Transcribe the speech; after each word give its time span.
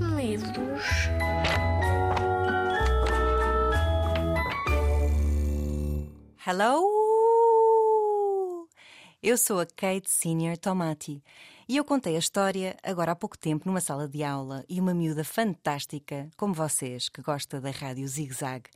medos. 0.00 0.82
Hello! 6.46 6.82
Eu 9.22 9.36
sou 9.36 9.60
a 9.60 9.66
Kate 9.66 10.10
Senior 10.10 10.56
Tomati 10.56 11.22
e 11.68 11.76
eu 11.76 11.84
contei 11.84 12.16
a 12.16 12.18
história 12.18 12.76
agora 12.82 13.12
há 13.12 13.16
pouco 13.16 13.36
tempo 13.36 13.66
numa 13.66 13.80
sala 13.80 14.08
de 14.08 14.22
aula 14.22 14.64
e 14.68 14.80
uma 14.80 14.94
miúda 14.94 15.24
fantástica, 15.24 16.30
como 16.36 16.54
vocês, 16.54 17.08
que 17.08 17.20
gosta 17.20 17.60
da 17.60 17.70
rádio 17.70 18.06
Zig 18.06 18.32
Zag, 18.32 18.70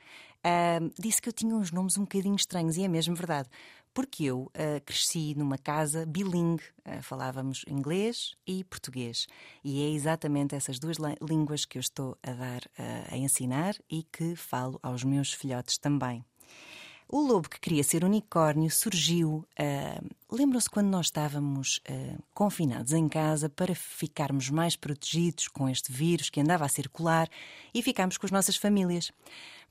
uh, 0.45 0.93
disse 0.98 1.23
que 1.23 1.29
eu 1.29 1.32
tinha 1.32 1.54
uns 1.54 1.70
nomes 1.70 1.96
um 1.96 2.02
bocadinho 2.02 2.36
estranhos 2.36 2.77
e 2.77 2.84
é 2.84 2.89
mesmo 2.89 3.14
verdade. 3.14 3.48
Porque 3.95 4.24
eu 4.24 4.43
uh, 4.43 4.80
cresci 4.84 5.34
numa 5.36 5.58
casa 5.58 6.06
bilingue, 6.06 6.64
uh, 6.86 7.02
falávamos 7.02 7.64
inglês 7.68 8.34
e 8.46 8.64
português. 8.64 9.26
E 9.62 9.82
é 9.82 9.90
exatamente 9.90 10.54
essas 10.54 10.79
duas 10.79 10.96
línguas 11.21 11.64
que 11.64 11.79
eu 11.79 11.80
estou 11.80 12.17
a 12.22 12.32
dar 12.32 12.62
a 13.11 13.17
ensinar 13.17 13.75
e 13.90 14.03
que 14.03 14.34
falo 14.34 14.79
aos 14.82 15.04
meus 15.04 15.32
filhotes 15.32 15.79
também. 15.79 16.25
O 17.14 17.21
lobo 17.21 17.46
que 17.46 17.61
queria 17.61 17.84
ser 17.84 18.04
unicórnio 18.04 18.71
surgiu. 18.71 19.46
Uh, 19.61 20.34
Lembram-se 20.34 20.70
quando 20.70 20.89
nós 20.89 21.08
estávamos 21.08 21.76
uh, 21.86 22.18
confinados 22.32 22.94
em 22.94 23.07
casa 23.07 23.50
para 23.50 23.75
ficarmos 23.75 24.48
mais 24.48 24.76
protegidos 24.76 25.46
com 25.46 25.68
este 25.68 25.93
vírus 25.93 26.30
que 26.30 26.40
andava 26.40 26.64
a 26.64 26.70
circular 26.70 27.29
e 27.75 27.82
ficámos 27.82 28.17
com 28.17 28.25
as 28.25 28.32
nossas 28.32 28.56
famílias. 28.56 29.12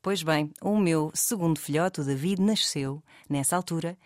Pois 0.04 0.22
bem, 0.22 0.52
o 0.62 0.78
meu 0.78 1.10
segundo 1.16 1.60
filhote, 1.60 2.02
o 2.02 2.04
David, 2.04 2.40
nasceu 2.40 3.02
nessa 3.28 3.56
altura 3.56 3.98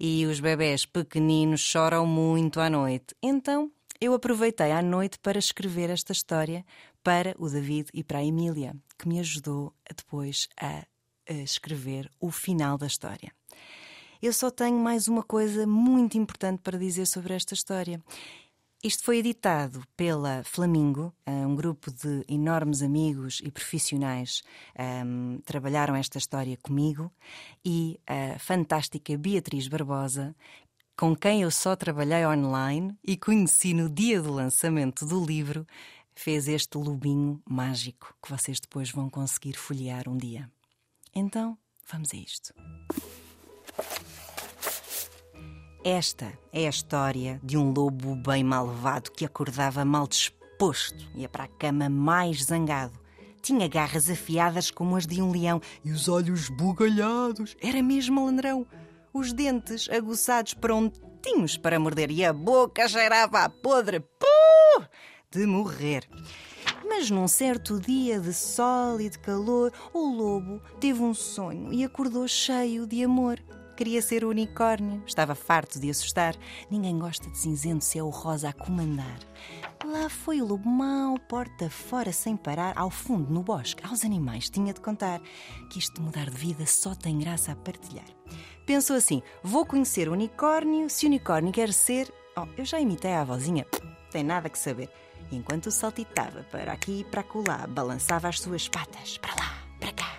e 0.00 0.26
os 0.26 0.40
bebés 0.40 0.84
pequeninos 0.84 1.60
choram 1.60 2.04
muito 2.04 2.58
à 2.58 2.68
noite. 2.68 3.14
Então 3.22 3.70
eu 4.00 4.14
aproveitei 4.14 4.72
à 4.72 4.82
noite 4.82 5.16
para 5.20 5.38
escrever 5.38 5.90
esta 5.90 6.10
história 6.10 6.66
para 7.04 7.36
o 7.38 7.48
David 7.48 7.88
e 7.94 8.02
para 8.02 8.18
a 8.18 8.24
Emília, 8.24 8.74
que 8.98 9.06
me 9.06 9.20
ajudou 9.20 9.72
depois 9.96 10.48
a 10.60 10.84
escrever 11.34 12.10
o 12.20 12.30
final 12.30 12.76
da 12.76 12.86
história. 12.86 13.32
Eu 14.22 14.32
só 14.32 14.50
tenho 14.50 14.78
mais 14.78 15.08
uma 15.08 15.22
coisa 15.22 15.66
muito 15.66 16.18
importante 16.18 16.60
para 16.62 16.78
dizer 16.78 17.06
sobre 17.06 17.32
esta 17.32 17.54
história. 17.54 18.02
Isto 18.82 19.04
foi 19.04 19.18
editado 19.18 19.82
pela 19.94 20.42
Flamingo, 20.42 21.12
eh, 21.26 21.30
um 21.46 21.54
grupo 21.54 21.90
de 21.90 22.24
enormes 22.26 22.80
amigos 22.80 23.40
e 23.44 23.50
profissionais 23.50 24.42
um, 25.04 25.38
trabalharam 25.44 25.94
esta 25.94 26.16
história 26.16 26.56
comigo, 26.62 27.12
e 27.62 28.00
a 28.06 28.38
fantástica 28.38 29.18
Beatriz 29.18 29.68
Barbosa, 29.68 30.34
com 30.96 31.14
quem 31.14 31.42
eu 31.42 31.50
só 31.50 31.76
trabalhei 31.76 32.24
online 32.26 32.94
e 33.06 33.18
conheci 33.18 33.74
no 33.74 33.88
dia 33.88 34.20
do 34.20 34.32
lançamento 34.32 35.04
do 35.04 35.22
livro, 35.22 35.66
fez 36.14 36.48
este 36.48 36.78
lobinho 36.78 37.42
mágico 37.48 38.14
que 38.22 38.30
vocês 38.30 38.60
depois 38.60 38.90
vão 38.90 39.10
conseguir 39.10 39.58
folhear 39.58 40.08
um 40.08 40.16
dia. 40.16 40.50
Então, 41.14 41.58
vamos 41.90 42.12
a 42.14 42.16
isto. 42.16 42.54
Esta 45.84 46.32
é 46.52 46.66
a 46.66 46.70
história 46.70 47.40
de 47.42 47.56
um 47.56 47.72
lobo 47.72 48.14
bem 48.14 48.44
malvado 48.44 49.10
que 49.10 49.24
acordava 49.24 49.84
mal 49.84 50.06
disposto, 50.06 51.08
ia 51.14 51.28
para 51.28 51.44
a 51.44 51.48
cama 51.48 51.88
mais 51.88 52.44
zangado. 52.44 52.98
Tinha 53.42 53.66
garras 53.66 54.10
afiadas 54.10 54.70
como 54.70 54.96
as 54.96 55.06
de 55.06 55.22
um 55.22 55.32
leão 55.32 55.60
e 55.82 55.90
os 55.90 56.06
olhos 56.08 56.50
bugalhados. 56.50 57.56
Era 57.60 57.82
mesmo 57.82 58.20
malandrão. 58.20 58.66
Os 59.12 59.32
dentes 59.32 59.88
aguçados 59.88 60.52
prontinhos 60.52 61.56
para 61.56 61.80
morder 61.80 62.10
e 62.10 62.24
a 62.24 62.32
boca 62.32 62.86
cheirava 62.86 63.40
a 63.40 63.48
podre 63.48 64.00
puh, 64.00 64.84
de 65.30 65.46
morrer. 65.46 66.06
Mas 66.84 67.10
num 67.10 67.28
certo 67.28 67.78
dia 67.78 68.18
de 68.18 68.32
sol 68.32 69.00
e 69.00 69.08
de 69.08 69.18
calor, 69.18 69.72
o 69.92 70.06
lobo 70.06 70.60
teve 70.80 71.02
um 71.02 71.14
sonho 71.14 71.72
e 71.72 71.84
acordou 71.84 72.26
cheio 72.26 72.86
de 72.86 73.04
amor. 73.04 73.38
Queria 73.76 74.02
ser 74.02 74.24
unicórnio, 74.24 75.02
estava 75.06 75.34
farto 75.34 75.80
de 75.80 75.88
assustar. 75.88 76.36
Ninguém 76.70 76.98
gosta 76.98 77.30
de 77.30 77.38
cinzento 77.38 77.82
se 77.82 77.98
é 77.98 78.02
o 78.02 78.10
rosa 78.10 78.50
a 78.50 78.52
comandar. 78.52 79.18
Lá 79.86 80.10
foi 80.10 80.42
o 80.42 80.46
lobo 80.46 80.68
mau, 80.68 81.18
porta 81.18 81.70
fora 81.70 82.12
sem 82.12 82.36
parar, 82.36 82.76
ao 82.76 82.90
fundo 82.90 83.32
no 83.32 83.42
bosque. 83.42 83.82
Aos 83.86 84.04
animais 84.04 84.50
tinha 84.50 84.74
de 84.74 84.80
contar 84.82 85.18
que 85.70 85.78
isto 85.78 85.94
de 85.94 86.02
mudar 86.02 86.28
de 86.28 86.36
vida 86.36 86.66
só 86.66 86.94
tem 86.94 87.18
graça 87.18 87.52
a 87.52 87.56
partilhar. 87.56 88.04
Pensou 88.66 88.96
assim: 88.96 89.22
vou 89.42 89.64
conhecer 89.64 90.10
o 90.10 90.12
unicórnio, 90.12 90.90
se 90.90 91.06
o 91.06 91.08
unicórnio 91.08 91.50
quer 91.50 91.72
ser. 91.72 92.12
Oh, 92.36 92.46
eu 92.58 92.66
já 92.66 92.78
imitei 92.78 93.14
a 93.14 93.24
vozinha, 93.24 93.66
tem 94.12 94.22
nada 94.22 94.50
que 94.50 94.58
saber 94.58 94.90
enquanto 95.30 95.70
saltitava 95.70 96.44
para 96.50 96.72
aqui 96.72 97.00
e 97.00 97.04
para 97.04 97.20
acolá, 97.20 97.66
balançava 97.68 98.28
as 98.28 98.40
suas 98.40 98.68
patas 98.68 99.18
para 99.18 99.34
lá, 99.34 99.54
para 99.78 99.92
cá. 99.92 100.14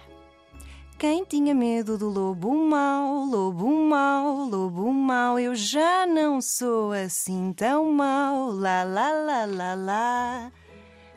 Quem 0.97 1.25
tinha 1.25 1.55
medo 1.55 1.97
do 1.97 2.09
lobo 2.09 2.53
mau, 2.53 3.25
lobo 3.25 3.67
mau, 3.83 4.45
lobo 4.45 4.93
mau, 4.93 5.39
eu 5.39 5.55
já 5.55 6.05
não 6.05 6.39
sou 6.39 6.91
assim 6.91 7.51
tão 7.53 7.91
mau, 7.91 8.51
lá, 8.51 8.83
lá, 8.83 9.11
lá, 9.11 9.45
lá, 9.45 9.73
lá. 9.73 10.51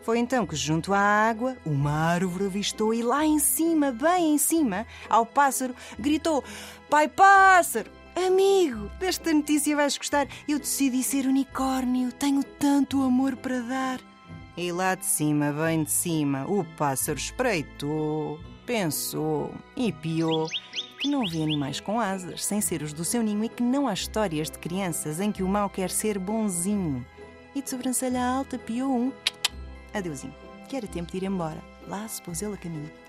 Foi 0.03 0.19
então 0.19 0.47
que, 0.47 0.55
junto 0.55 0.93
à 0.93 0.99
água, 0.99 1.57
uma 1.65 1.91
árvore 1.91 2.47
avistou 2.47 2.93
e 2.93 3.03
lá 3.03 3.25
em 3.25 3.39
cima, 3.39 3.91
bem 3.91 4.35
em 4.35 4.39
cima, 4.39 4.87
ao 5.09 5.25
pássaro, 5.25 5.75
gritou: 5.99 6.45
Pai 6.91 7.09
Pássaro! 7.09 8.04
Amigo, 8.17 8.91
desta 9.01 9.33
notícia 9.33 9.75
vais 9.75 9.99
gostar. 9.99 10.29
Eu 10.47 10.59
decidi 10.59 11.03
ser 11.03 11.27
unicórnio, 11.27 12.13
tenho 12.13 12.45
tanto 12.45 13.03
amor 13.03 13.37
para 13.37 13.61
dar. 13.61 14.01
E 14.57 14.71
lá 14.71 14.95
de 14.95 15.05
cima, 15.05 15.53
bem 15.53 15.83
de 15.83 15.91
cima, 15.91 16.47
o 16.47 16.65
pássaro 16.77 17.19
espreitou, 17.19 18.39
pensou 18.65 19.53
e 19.77 19.93
piou 19.93 20.47
que 21.01 21.09
não 21.11 21.27
vê 21.29 21.43
animais 21.43 21.81
com 21.81 21.99
asas, 21.99 22.45
sem 22.45 22.61
ser 22.61 22.83
os 22.83 22.93
do 22.93 23.05
seu 23.05 23.21
ninho, 23.21 23.45
e 23.45 23.49
que 23.49 23.63
não 23.63 23.89
há 23.89 23.93
histórias 23.93 24.49
de 24.49 24.59
crianças 24.59 25.21
em 25.21 25.33
que 25.33 25.43
o 25.43 25.49
mal 25.49 25.69
quer 25.69 25.91
ser 25.91 26.19
bonzinho. 26.19 27.05
E 27.53 27.61
de 27.61 27.69
sobrancelha 27.69 28.25
alta 28.25 28.57
piou 28.59 28.91
um 28.91 29.13
adeusinho, 29.93 30.35
que 30.69 30.77
era 30.77 30.87
tempo 30.87 31.11
de 31.11 31.19
ir 31.19 31.25
embora. 31.25 31.63
Lá 31.89 32.07
se 32.09 32.23
pôs 32.23 32.41
ele 32.41 32.55
a 32.55 32.57
caminho. 32.57 33.04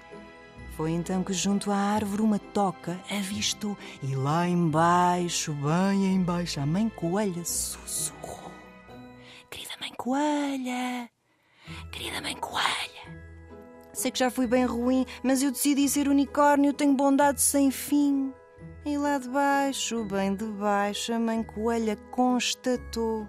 Foi 0.75 0.91
então 0.91 1.23
que 1.23 1.31
junto 1.31 1.71
à 1.71 1.77
árvore 1.77 2.21
uma 2.21 2.37
toca 2.37 2.99
avistou 3.09 3.77
e 4.03 4.13
lá 4.13 4.45
embaixo, 4.45 5.53
bem 5.53 6.15
embaixo, 6.15 6.59
a 6.59 6.65
mãe 6.65 6.89
coelha 6.89 7.45
sussurrou. 7.45 8.51
Querida 9.49 9.71
mãe 9.79 9.93
coelha, 9.95 11.09
querida 11.93 12.19
mãe 12.21 12.35
coelha. 12.35 13.23
Sei 13.93 14.11
que 14.11 14.19
já 14.19 14.29
fui 14.29 14.47
bem 14.47 14.65
ruim, 14.65 15.05
mas 15.23 15.41
eu 15.41 15.49
decidi 15.49 15.87
ser 15.87 16.09
unicórnio, 16.09 16.73
tenho 16.73 16.93
bondade 16.93 17.41
sem 17.41 17.71
fim. 17.71 18.33
E 18.85 18.97
lá 18.97 19.17
de 19.17 19.29
baixo, 19.29 20.03
bem 20.03 20.35
de 20.35 20.45
baixo, 20.45 21.13
a 21.13 21.19
mãe 21.19 21.41
coelha 21.41 21.95
constatou 22.11 23.25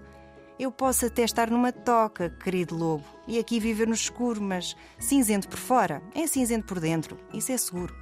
eu 0.58 0.72
posso 0.72 1.06
até 1.06 1.22
estar 1.22 1.50
numa 1.50 1.70
toca, 1.72 2.30
querido 2.30 2.74
lobo, 2.74 3.04
e 3.26 3.38
aqui 3.38 3.60
viver 3.60 3.86
no 3.86 3.94
escuro, 3.94 4.40
mas 4.40 4.76
cinzento 4.98 5.48
por 5.48 5.58
fora 5.58 6.02
é 6.14 6.26
cinzento 6.26 6.66
por 6.66 6.80
dentro, 6.80 7.18
isso 7.32 7.52
é 7.52 7.56
seguro. 7.56 7.94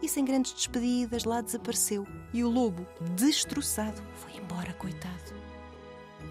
E 0.00 0.08
sem 0.08 0.24
grandes 0.24 0.52
despedidas, 0.52 1.24
lá 1.24 1.40
desapareceu. 1.40 2.06
E 2.32 2.44
o 2.44 2.48
lobo, 2.48 2.86
destroçado, 3.16 4.00
foi 4.14 4.40
embora, 4.40 4.72
coitado. 4.74 5.38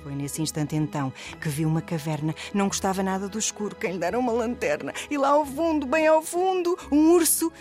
Foi 0.03 0.15
nesse 0.15 0.41
instante 0.41 0.73
então 0.73 1.11
que 1.41 1.49
viu 1.49 1.67
uma 1.67 1.81
caverna. 1.81 2.33
Não 2.53 2.67
gostava 2.67 3.03
nada 3.03 3.27
do 3.27 3.37
escuro. 3.37 3.75
Quem 3.75 3.93
lhe 3.93 3.99
dera 3.99 4.17
uma 4.17 4.31
lanterna. 4.31 4.93
E 5.11 5.17
lá 5.17 5.31
ao 5.31 5.45
fundo, 5.45 5.85
bem 5.85 6.07
ao 6.07 6.21
fundo, 6.21 6.77
um 6.89 7.11
urso. 7.11 7.51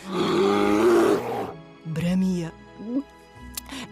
Bramia. 1.84 2.53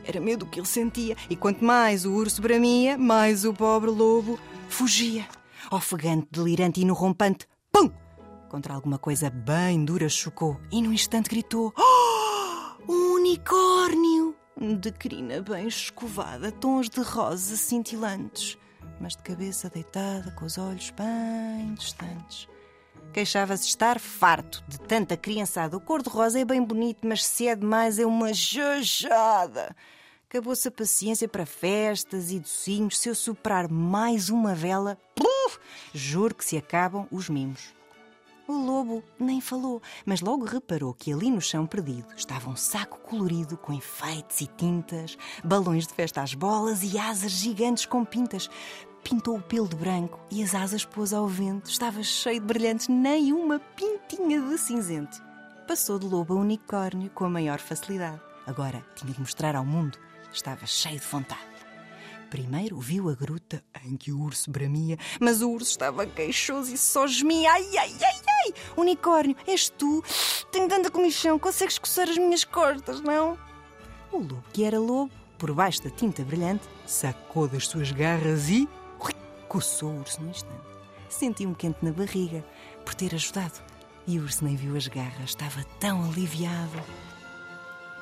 Era 0.04 0.20
medo 0.20 0.46
que 0.46 0.60
ele 0.60 0.66
sentia, 0.66 1.16
e 1.30 1.36
quanto 1.36 1.64
mais 1.64 2.04
o 2.04 2.12
urso 2.12 2.42
bramia, 2.42 2.98
mais 2.98 3.44
o 3.44 3.54
pobre 3.54 3.90
lobo 3.90 4.38
fugia. 4.68 5.26
Ofegante, 5.70 6.28
delirante 6.30 6.80
e 6.80 6.84
no 6.84 6.94
rompante, 6.94 7.46
pum! 7.72 7.90
Contra 8.50 8.74
alguma 8.74 8.98
coisa 8.98 9.30
bem 9.30 9.84
dura 9.84 10.08
chocou 10.08 10.60
e 10.70 10.82
num 10.82 10.92
instante 10.92 11.30
gritou: 11.30 11.72
Oh! 11.76 12.92
Um 12.92 13.14
unicórnio! 13.14 14.36
De 14.80 14.92
crina 14.92 15.42
bem 15.42 15.66
escovada, 15.66 16.52
tons 16.52 16.88
de 16.88 17.00
rosa 17.00 17.56
cintilantes, 17.56 18.56
mas 19.00 19.16
de 19.16 19.22
cabeça 19.22 19.68
deitada, 19.68 20.30
com 20.32 20.44
os 20.44 20.58
olhos 20.58 20.90
bem 20.90 21.74
distantes. 21.74 22.46
Queixava-se 23.12 23.68
estar 23.68 24.00
farto 24.00 24.62
de 24.66 24.78
tanta 24.80 25.16
criançada. 25.16 25.76
O 25.76 25.80
cor-de-rosa 25.80 26.40
é 26.40 26.44
bem 26.44 26.62
bonito, 26.62 27.06
mas 27.06 27.24
se 27.24 27.46
é 27.46 27.54
demais 27.54 27.98
é 27.98 28.06
uma 28.06 28.32
jajada. 28.32 29.74
Acabou-se 30.28 30.66
a 30.66 30.70
paciência 30.70 31.28
para 31.28 31.46
festas 31.46 32.32
e 32.32 32.40
docinhos. 32.40 32.98
Se 32.98 33.08
eu 33.08 33.14
soprar 33.14 33.70
mais 33.70 34.30
uma 34.30 34.52
vela, 34.52 34.98
puf, 35.14 35.60
juro 35.92 36.34
que 36.34 36.44
se 36.44 36.56
acabam 36.56 37.06
os 37.10 37.28
mimos. 37.28 37.72
O 38.46 38.52
lobo 38.52 39.02
nem 39.18 39.40
falou, 39.40 39.80
mas 40.04 40.20
logo 40.20 40.44
reparou 40.44 40.92
que 40.92 41.10
ali 41.10 41.30
no 41.30 41.40
chão 41.40 41.66
perdido 41.66 42.08
estava 42.14 42.50
um 42.50 42.56
saco 42.56 42.98
colorido 43.00 43.56
com 43.56 43.72
enfeites 43.72 44.42
e 44.42 44.46
tintas, 44.46 45.16
balões 45.42 45.86
de 45.86 45.94
festa 45.94 46.20
às 46.20 46.34
bolas 46.34 46.82
e 46.82 46.98
asas 46.98 47.32
gigantes 47.32 47.86
com 47.86 48.04
pintas. 48.04 48.50
Pintou 49.04 49.36
o 49.36 49.42
pelo 49.42 49.68
de 49.68 49.76
branco 49.76 50.18
e 50.30 50.42
as 50.42 50.54
asas 50.54 50.84
pôs 50.84 51.12
ao 51.12 51.28
vento. 51.28 51.70
Estava 51.70 52.02
cheio 52.02 52.40
de 52.40 52.46
brilhantes, 52.46 52.88
nem 52.88 53.32
uma 53.32 53.60
pintinha 53.60 54.40
de 54.40 54.58
cinzento. 54.58 55.22
Passou 55.68 55.98
de 55.98 56.06
lobo 56.06 56.34
a 56.34 56.40
unicórnio 56.40 57.10
com 57.10 57.26
a 57.26 57.30
maior 57.30 57.60
facilidade. 57.60 58.20
Agora 58.46 58.84
tinha 58.96 59.12
de 59.12 59.20
mostrar 59.20 59.54
ao 59.54 59.64
mundo. 59.64 59.98
Estava 60.32 60.66
cheio 60.66 60.98
de 60.98 61.06
vontade. 61.06 61.54
Primeiro 62.30 62.80
viu 62.80 63.08
a 63.08 63.14
gruta 63.14 63.62
em 63.84 63.96
que 63.96 64.10
o 64.10 64.20
urso 64.20 64.50
bramia, 64.50 64.98
mas 65.20 65.40
o 65.40 65.50
urso 65.50 65.70
estava 65.70 66.04
queixoso 66.06 66.74
e 66.74 66.78
só 66.78 67.06
gemia. 67.06 67.52
Ai, 67.52 67.76
ai, 67.76 67.94
ai, 68.02 68.20
ai! 68.46 68.54
Unicórnio, 68.76 69.36
és 69.46 69.68
tu? 69.68 70.02
Tenho 70.50 70.68
tanta 70.68 70.90
comichão, 70.90 71.38
consegues 71.38 71.78
coçar 71.78 72.08
as 72.08 72.18
minhas 72.18 72.42
costas, 72.42 73.00
não? 73.00 73.38
O 74.10 74.18
lobo, 74.18 74.42
que 74.52 74.64
era 74.64 74.80
lobo, 74.80 75.12
por 75.38 75.52
baixo 75.52 75.82
da 75.82 75.90
tinta 75.90 76.24
brilhante, 76.24 76.64
sacou 76.86 77.46
das 77.46 77.68
suas 77.68 77.92
garras 77.92 78.48
e. 78.48 78.68
coçou 79.54 79.90
o 79.90 80.00
urso 80.00 80.20
no 80.20 80.30
instante. 80.30 80.66
Sentiu 81.08 81.48
um 81.48 81.54
quente 81.54 81.78
na 81.80 81.92
barriga 81.92 82.44
por 82.84 82.92
ter 82.92 83.14
ajudado. 83.14 83.62
E 84.04 84.18
o 84.18 84.22
urso 84.24 84.44
nem 84.44 84.56
viu 84.56 84.76
as 84.76 84.88
garras, 84.88 85.30
estava 85.30 85.62
tão 85.78 86.04
aliviado. 86.04 86.82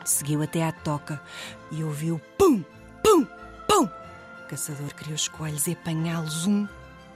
Seguiu 0.03 0.43
até 0.43 0.65
à 0.65 0.73
toca 0.73 1.21
e 1.71 1.85
ouviu 1.85 2.19
pum, 2.39 2.65
pum, 3.05 3.27
pum. 3.69 3.85
O 3.85 4.49
caçador 4.49 4.95
criou 4.95 5.15
os 5.15 5.29
coelhos 5.29 5.67
e 5.67 5.73
apanhá-los 5.73 6.47
um 6.47 6.67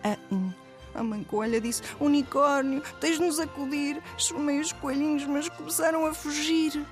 a 0.05 0.19
um. 0.31 0.53
A 0.94 1.03
mãe 1.03 1.25
coelha 1.25 1.59
disse: 1.59 1.83
Unicórnio, 1.99 2.83
tens 3.00 3.19
de 3.19 3.25
nos 3.25 3.41
acudir. 3.41 4.03
Chamei 4.19 4.61
os 4.61 4.71
coelhinhos, 4.71 5.25
mas 5.25 5.49
começaram 5.49 6.05
a 6.05 6.12
fugir. 6.12 6.85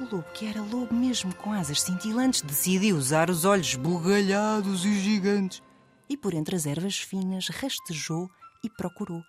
O 0.00 0.02
lobo, 0.02 0.24
que 0.34 0.46
era 0.46 0.60
lobo 0.60 0.92
mesmo 0.92 1.32
com 1.36 1.52
asas 1.52 1.80
cintilantes, 1.80 2.42
decidiu 2.42 2.96
usar 2.96 3.30
os 3.30 3.44
olhos 3.44 3.76
bugalhados 3.76 4.84
e 4.84 4.98
gigantes. 4.98 5.65
E 6.08 6.16
por 6.16 6.34
entre 6.34 6.56
as 6.56 6.66
ervas 6.66 6.98
finas 6.98 7.48
rastejou 7.48 8.30
e 8.62 8.70
procurou. 8.70 9.22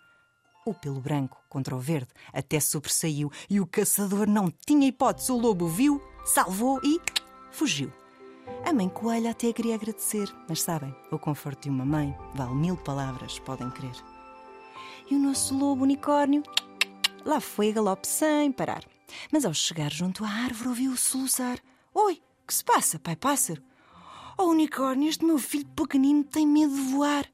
O 0.66 0.74
pelo 0.74 1.00
branco 1.00 1.42
contra 1.48 1.76
o 1.76 1.80
verde 1.80 2.10
até 2.34 2.60
sobressaiu 2.60 3.32
e 3.50 3.60
o 3.60 3.66
caçador 3.66 4.28
não 4.28 4.52
tinha 4.66 4.88
hipótese. 4.88 5.32
O 5.32 5.38
lobo 5.38 5.68
viu, 5.68 6.02
salvou 6.26 6.80
e 6.84 7.00
fugiu. 7.52 7.92
A 8.66 8.74
mãe 8.74 8.90
coelha 8.90 9.32
até 9.32 9.52
queria 9.54 9.76
agradecer, 9.76 10.28
mas 10.48 10.62
sabem, 10.62 10.94
o 11.12 11.18
conforto 11.18 11.64
de 11.64 11.70
uma 11.70 11.86
mãe 11.86 12.16
vale 12.34 12.56
mil 12.56 12.78
palavras, 12.78 13.40
podem 13.40 13.70
crer. 13.72 13.96
E 15.10 15.16
o 15.16 15.20
nosso 15.20 15.58
lobo 15.58 15.84
unicórnio 15.84 16.44
lá 17.26 17.40
foi 17.40 17.70
a 17.70 17.74
galope 17.74 18.08
sem 18.08 18.52
parar. 18.52 18.84
Mas 19.32 19.46
ao 19.46 19.54
chegar 19.54 19.92
junto 19.92 20.26
à 20.26 20.30
árvore 20.30 20.70
ouviu-o 20.70 20.98
soluçar. 20.98 21.60
Oi, 21.94 22.22
que 22.46 22.54
se 22.54 22.64
passa, 22.64 23.00
pai 23.00 23.16
pássaro? 23.16 23.62
Oh, 24.40 24.52
unicórnio, 24.52 25.10
este 25.10 25.26
meu 25.26 25.40
filho 25.40 25.66
pequenino 25.76 26.24
tem 26.24 26.46
medo 26.46 26.76
de 26.76 26.82
voar. 26.92 27.26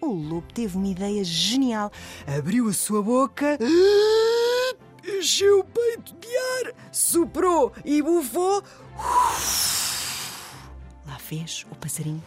O 0.00 0.12
lobo 0.12 0.52
teve 0.52 0.76
uma 0.76 0.88
ideia 0.88 1.22
genial. 1.22 1.92
Abriu 2.26 2.68
a 2.68 2.72
sua 2.72 3.00
boca, 3.00 3.56
encheu 5.06 5.60
o 5.60 5.64
peito 5.64 6.12
de 6.16 6.36
ar, 6.36 6.74
soprou 6.90 7.72
e 7.84 8.02
bufou. 8.02 8.64
Lá 11.06 11.18
fez 11.18 11.64
o 11.70 11.76
passarinho 11.76 12.22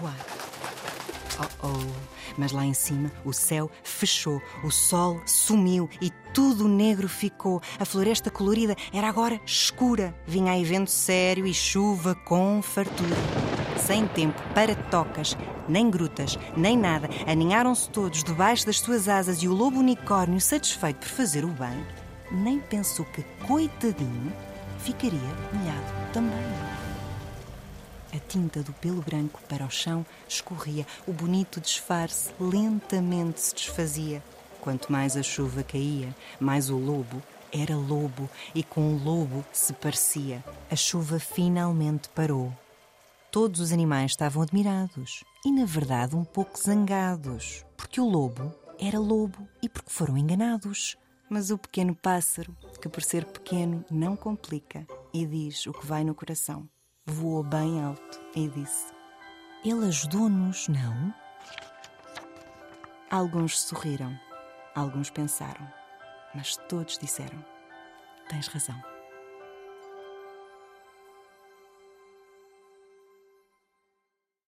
voar. 0.00 0.16
Oh 1.42 1.66
oh! 1.66 2.12
Mas 2.36 2.52
lá 2.52 2.64
em 2.64 2.74
cima 2.74 3.10
o 3.24 3.32
céu 3.32 3.70
fechou, 3.82 4.40
o 4.62 4.70
sol 4.70 5.20
sumiu 5.26 5.88
e 6.00 6.10
tudo 6.32 6.68
negro 6.68 7.08
ficou. 7.08 7.60
A 7.78 7.84
floresta 7.84 8.30
colorida 8.30 8.76
era 8.92 9.08
agora 9.08 9.40
escura. 9.44 10.14
Vinha 10.26 10.52
aí 10.52 10.64
vento 10.64 10.90
sério 10.90 11.46
e 11.46 11.52
chuva 11.52 12.14
com 12.14 12.62
fartura. 12.62 13.16
Sem 13.76 14.06
tempo 14.06 14.40
para 14.54 14.74
tocas, 14.74 15.36
nem 15.68 15.90
grutas, 15.90 16.38
nem 16.56 16.76
nada, 16.76 17.08
aninharam-se 17.26 17.90
todos 17.90 18.22
debaixo 18.22 18.64
das 18.66 18.78
suas 18.78 19.08
asas 19.08 19.42
e 19.42 19.48
o 19.48 19.52
lobo 19.52 19.80
unicórnio, 19.80 20.40
satisfeito 20.40 21.00
por 21.00 21.08
fazer 21.08 21.44
o 21.44 21.48
bem, 21.48 21.84
nem 22.30 22.60
pensou 22.60 23.04
que, 23.06 23.24
coitadinho, 23.44 24.32
ficaria 24.78 25.18
molhado 25.52 26.12
também. 26.12 26.91
A 28.14 28.18
tinta 28.18 28.62
do 28.62 28.72
pelo 28.74 29.00
branco 29.00 29.40
para 29.48 29.64
o 29.64 29.70
chão 29.70 30.04
escorria, 30.28 30.86
o 31.06 31.12
bonito 31.12 31.60
disfarce 31.60 32.30
lentamente 32.38 33.40
se 33.40 33.54
desfazia. 33.54 34.22
Quanto 34.60 34.92
mais 34.92 35.16
a 35.16 35.22
chuva 35.22 35.62
caía, 35.62 36.14
mais 36.38 36.68
o 36.68 36.76
lobo 36.76 37.22
era 37.50 37.76
lobo 37.76 38.28
e 38.54 38.62
com 38.62 38.94
o 38.94 39.02
lobo 39.02 39.44
se 39.52 39.72
parecia. 39.72 40.44
A 40.70 40.76
chuva 40.76 41.18
finalmente 41.18 42.08
parou. 42.10 42.52
Todos 43.30 43.60
os 43.60 43.72
animais 43.72 44.12
estavam 44.12 44.42
admirados 44.42 45.24
e, 45.44 45.50
na 45.50 45.64
verdade, 45.64 46.14
um 46.14 46.24
pouco 46.24 46.58
zangados, 46.58 47.64
porque 47.76 47.98
o 47.98 48.08
lobo 48.08 48.54
era 48.78 48.98
lobo 48.98 49.48
e 49.62 49.68
porque 49.68 49.90
foram 49.90 50.18
enganados. 50.18 50.96
Mas 51.30 51.50
o 51.50 51.56
pequeno 51.56 51.94
pássaro, 51.94 52.54
que 52.80 52.90
por 52.90 53.02
ser 53.02 53.24
pequeno 53.24 53.82
não 53.90 54.14
complica 54.14 54.86
e 55.14 55.24
diz 55.24 55.66
o 55.66 55.72
que 55.72 55.86
vai 55.86 56.04
no 56.04 56.14
coração, 56.14 56.68
voou 57.06 57.42
bem 57.42 57.82
alto 57.82 58.20
e 58.34 58.48
disse: 58.48 58.92
Ele 59.64 59.86
ajudou-nos, 59.86 60.68
não? 60.68 61.14
Alguns 63.10 63.60
sorriram, 63.60 64.18
alguns 64.74 65.10
pensaram, 65.10 65.66
mas 66.34 66.56
todos 66.68 66.98
disseram: 66.98 67.44
Tens 68.28 68.46
razão. 68.48 68.91